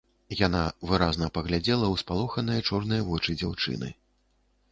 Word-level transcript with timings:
Яна 0.37 0.61
выразна 0.91 1.27
паглядзела 1.35 1.91
у 1.95 1.99
спалоханыя 2.03 2.65
чорныя 2.69 3.05
вочы 3.09 3.37
дзяўчыны 3.43 3.93